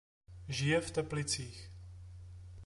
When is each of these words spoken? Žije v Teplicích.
Žije 0.47 0.81
v 0.81 0.91
Teplicích. 0.91 1.71